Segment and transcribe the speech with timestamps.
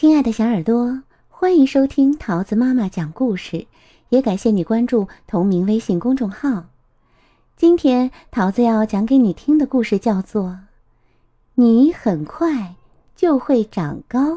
[0.00, 3.66] 亲爱的小耳朵，欢迎收听桃子妈妈讲故事，
[4.08, 6.64] 也感谢你关注同名微信公众号。
[7.54, 10.44] 今天桃子要讲给你听的故事叫做
[11.56, 12.76] 《你很快
[13.14, 14.36] 就会长高》。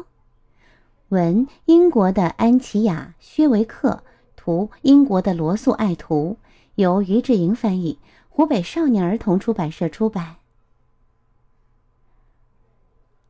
[1.08, 4.02] 文：英国的安琪亚·薛维克，
[4.36, 6.36] 图：英国的罗素爱图，
[6.74, 10.36] 由于志莹翻译，湖北少年儿童出版社出版。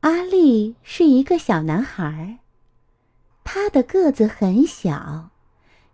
[0.05, 2.37] 阿力是一个小男孩，
[3.43, 5.31] 他的个子很小，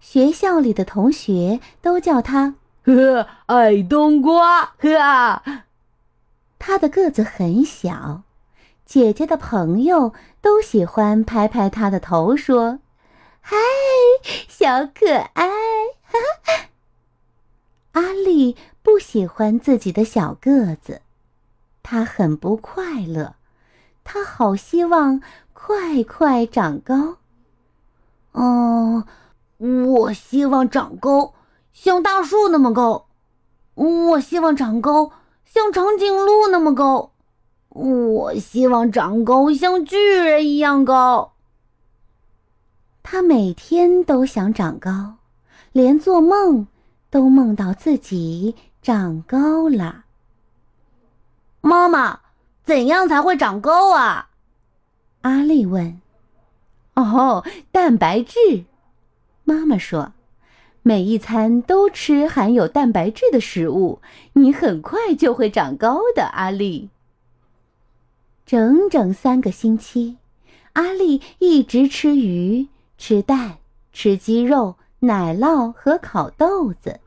[0.00, 4.74] 学校里的同学都叫他“呵矮冬瓜”。
[4.82, 5.62] 呵，
[6.58, 8.24] 他的个子很小，
[8.84, 12.80] 姐姐的朋友都喜欢拍拍他的头，说
[13.40, 13.56] ：“嗨，
[14.48, 15.46] 小可爱。”
[17.94, 21.02] 阿力不喜欢自己的小个子，
[21.84, 23.36] 他很不快乐。
[24.12, 27.18] 他好希望快快长高。
[28.32, 29.04] 哦，
[29.58, 31.32] 我希望长高，
[31.72, 33.06] 像大树那么高。
[33.76, 35.12] 我希望长高，
[35.44, 37.12] 像长颈鹿那么高。
[37.68, 41.34] 我希望长高，像巨人一样高。
[43.04, 45.18] 他每天都想长高，
[45.70, 46.66] 连做梦
[47.10, 50.02] 都梦到自己长高了。
[51.60, 52.18] 妈妈。
[52.70, 54.28] 怎样才会长高啊？
[55.22, 56.00] 阿丽问。
[56.94, 58.64] 哦，蛋白质。
[59.42, 60.12] 妈妈说，
[60.84, 64.00] 每一餐都吃含有蛋白质的食物，
[64.34, 66.22] 你很快就会长高的。
[66.26, 66.90] 阿丽。
[68.46, 70.18] 整整三个星期，
[70.74, 73.56] 阿丽一直吃鱼、吃蛋、
[73.92, 77.00] 吃鸡肉、奶酪和烤豆子。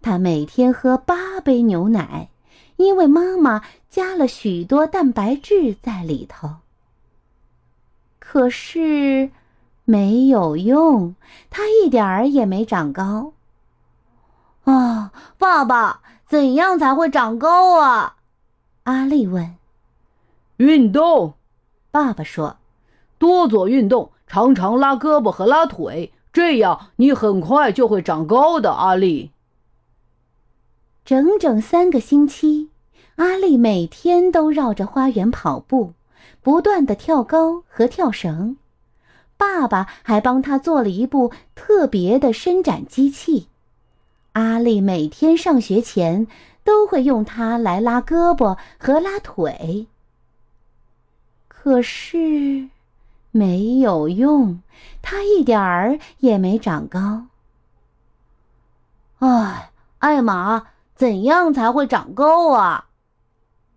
[0.00, 2.30] 她每天喝八杯牛奶。
[2.76, 3.62] 因为妈妈
[3.96, 6.56] 加了许多蛋白质在里头，
[8.18, 9.30] 可是
[9.86, 11.14] 没有用，
[11.48, 13.32] 他一点儿也没长高。
[14.64, 18.16] 啊，爸爸，怎样才会长高啊？
[18.82, 19.56] 阿丽问。
[20.58, 21.32] 运动，
[21.90, 22.58] 爸爸说，
[23.16, 28.72] 多做运动，常常拉胳膊和拉腿，这样你很快就会长高的。
[28.72, 29.30] 阿丽。
[31.02, 32.68] 整整三个星期，
[33.16, 35.92] 阿丽每天都绕着花园跑步，
[36.42, 38.56] 不断的跳高和跳绳。
[39.36, 43.48] 爸爸还帮他做了一部特别的伸展机器。
[44.32, 46.26] 阿丽每天上学前
[46.62, 49.86] 都会用它来拉胳膊和拉腿。
[51.48, 52.68] 可是，
[53.30, 54.60] 没有用，
[55.02, 57.26] 他一点儿也没长高。
[59.20, 60.66] 哎，艾玛。
[60.94, 62.86] 怎样才会长高啊？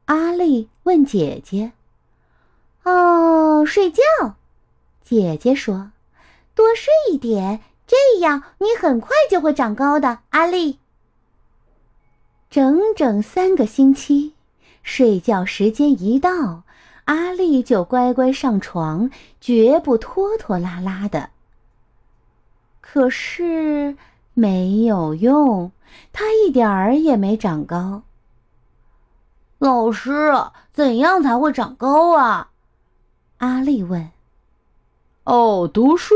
[0.09, 1.71] 阿丽问姐姐。
[2.81, 4.01] 哦，睡觉。
[5.03, 5.91] 姐姐说
[6.55, 10.79] ：“多睡一点，这样你很快就会长高的。”阿丽。
[12.49, 14.33] 整整三个星期，
[14.81, 16.63] 睡觉时间一到，
[17.05, 21.29] 阿丽就乖乖上床，绝不拖拖拉拉的。
[22.81, 23.95] 可是
[24.33, 25.71] 没有用。
[26.11, 28.01] 他一点儿也没长高。
[29.59, 30.31] 老师，
[30.71, 32.51] 怎样才会长高啊？
[33.39, 34.09] 阿丽问。
[35.25, 36.15] 哦，读书。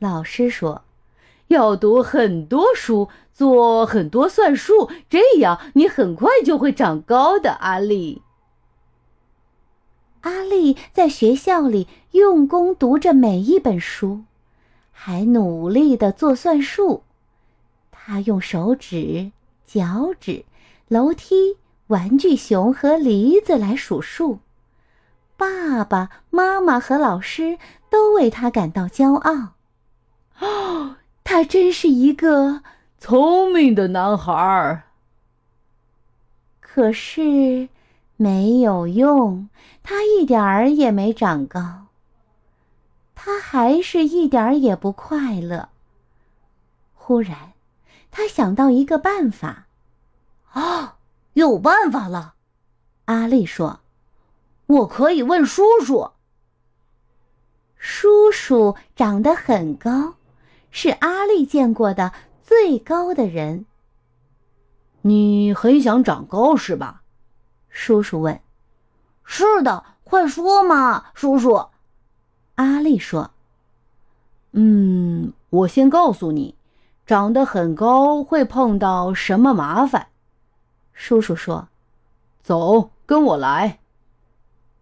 [0.00, 0.82] 老师说，
[1.46, 7.52] 要读很多书，做很多算术，这样你很快就会长高的。
[7.52, 8.20] 阿丽。
[10.22, 14.22] 阿丽在学校里用功读着每一本书，
[14.90, 17.04] 还努力的做算术。
[17.92, 19.30] 她用手指、
[19.64, 20.44] 脚趾、
[20.88, 21.56] 楼梯、
[21.90, 24.38] 玩具熊和梨子来数数，
[25.36, 27.58] 爸爸妈妈和老师
[27.88, 29.54] 都为他感到骄傲。
[30.38, 32.62] 哦， 他真是一个
[32.98, 34.84] 聪明的男孩儿。
[36.60, 37.68] 可是
[38.16, 39.48] 没有用，
[39.82, 41.86] 他一点儿也没长高。
[43.16, 45.68] 他还是一点儿也不快乐。
[46.94, 47.52] 忽然。
[48.12, 49.66] 他想到一个办法，
[50.52, 50.94] 哦，
[51.34, 52.34] 有办法了！
[53.04, 53.80] 阿丽说
[54.66, 56.10] ：“我可以问叔叔。”
[57.76, 60.14] 叔叔长得很高，
[60.70, 62.12] 是阿丽见过的
[62.42, 63.66] 最高的人。
[65.02, 67.02] 你很想长高是吧？
[67.68, 68.40] 叔叔问。
[69.24, 71.66] “是的，快说嘛，叔叔。”
[72.56, 73.30] 阿丽说。
[74.52, 76.54] “嗯，我先告诉你。”
[77.06, 80.09] 长得很高会碰到什么麻烦？
[80.92, 81.68] 叔叔说
[82.42, 83.78] ：“走，跟我来。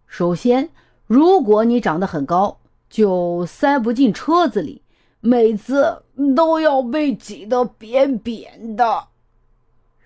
[0.07, 0.69] 首先，
[1.07, 2.57] 如果你长得很高，
[2.89, 4.81] 就塞不进车子里，
[5.21, 6.03] 每次
[6.35, 9.07] 都要被挤得扁扁的。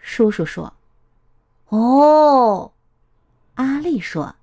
[0.01, 0.73] 叔叔说
[1.69, 2.71] ：“哦。”
[3.55, 4.35] 阿丽说：“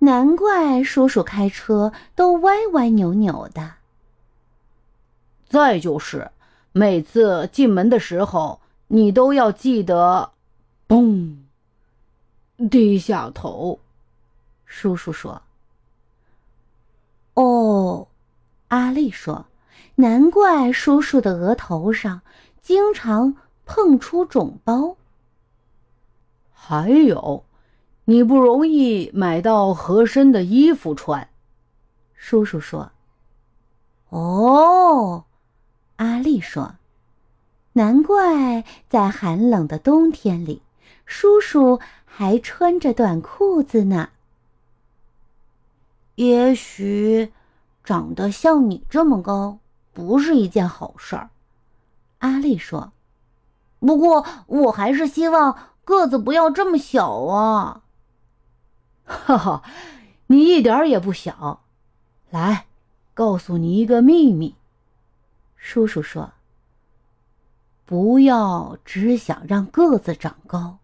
[0.00, 3.72] 难怪叔叔开车都歪歪扭扭的。”
[5.48, 6.30] 再就是，
[6.72, 10.32] 每次进门的时候，你都要记得，
[10.88, 11.36] 嘣，
[12.70, 13.78] 低下头。
[14.66, 15.42] 叔叔说
[17.34, 18.08] ：“哦。”
[18.68, 19.46] 阿丽说
[19.96, 22.22] ：“难怪叔叔的额头上
[22.60, 24.96] 经常碰出肿包。”
[26.52, 27.44] 还有。
[28.06, 31.26] 你不容易买到合身的衣服穿，
[32.14, 32.92] 叔叔说。
[34.10, 35.24] 哦，
[35.96, 36.74] 阿丽说，
[37.72, 40.60] 难怪在寒冷的冬天里，
[41.06, 44.10] 叔叔还穿着短裤子呢。
[46.14, 47.32] 也许
[47.82, 49.58] 长得像你这么高
[49.92, 51.30] 不是一件好事儿，
[52.18, 52.92] 阿丽说。
[53.80, 57.82] 不过我还是希望个子不要这么小啊。
[59.04, 59.62] 哈哈，
[60.28, 61.60] 你一点也不小。
[62.30, 62.66] 来，
[63.12, 64.54] 告诉你一个秘密。
[65.56, 66.32] 叔叔说
[67.84, 70.78] ：“不要只想让个子长高，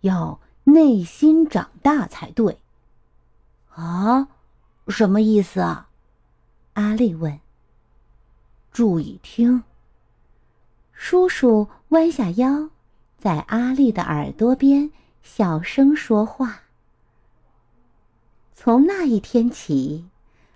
[0.00, 2.58] 要内心长大才对。”
[3.74, 4.28] 啊，
[4.88, 5.88] 什么意思啊？
[6.74, 7.40] 阿丽问。
[8.70, 9.62] 注意听。
[10.92, 12.70] 叔叔弯下腰，
[13.18, 14.90] 在阿丽的耳朵边
[15.22, 16.60] 小声说话。
[18.54, 20.08] 从那一天起，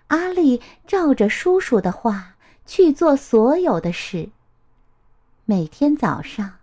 [0.09, 2.37] 阿丽照着叔叔的话
[2.67, 4.31] 去做所有的事。
[5.51, 6.59] 每天早上，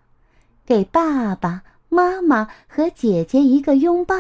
[0.66, 4.16] 给爸爸妈妈和姐姐一个拥抱。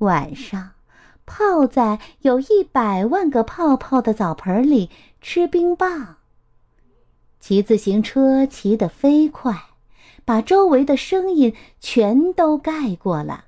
[0.00, 0.72] 晚上，
[1.24, 4.90] 泡在有一百万个泡泡的澡盆里
[5.22, 6.16] 吃冰棒。
[7.40, 9.70] 骑自行车骑得飞快，
[10.26, 13.46] 把周围的声音全都盖过了。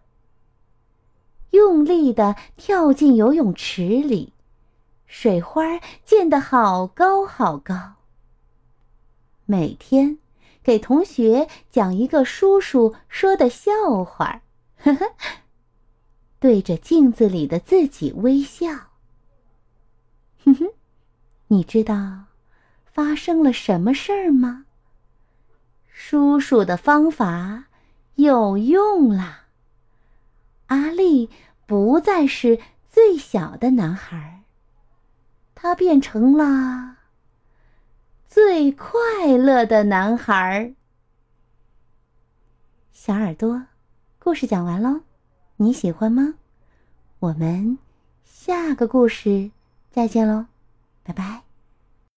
[1.51, 4.33] 用力的跳进游泳池里，
[5.07, 7.98] 水花溅得好高好高。
[9.51, 10.19] 每天
[10.63, 14.43] 给同学讲一个叔叔说的笑话，
[14.77, 15.15] 呵呵，
[16.39, 18.69] 对着镜子里的自己微笑。
[20.45, 20.67] 哼哼，
[21.47, 22.25] 你知道
[22.85, 24.67] 发生了什么事儿吗？
[25.89, 27.65] 叔叔的方法
[28.17, 29.47] 有用啦。
[30.67, 31.31] 阿丽
[31.65, 32.61] 不再是
[32.91, 34.43] 最小的男孩，
[35.55, 36.98] 他变成了
[39.29, 40.73] 快乐的男孩。
[42.95, 43.65] 小耳朵，
[44.19, 45.03] 故事讲完喽，
[45.57, 46.37] 你喜欢吗？
[47.19, 47.77] 我们
[48.25, 49.51] 下个故事
[49.91, 50.47] 再见喽，
[51.03, 51.48] 拜拜。